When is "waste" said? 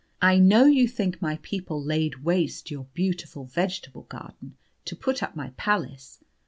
2.23-2.71